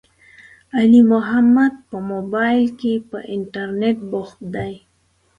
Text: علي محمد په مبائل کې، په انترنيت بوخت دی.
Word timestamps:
علي 0.77 1.01
محمد 1.13 1.73
په 1.89 1.97
مبائل 2.11 2.65
کې، 2.79 2.93
په 3.09 3.17
انترنيت 3.35 3.97
بوخت 4.11 4.39
دی. 4.55 4.73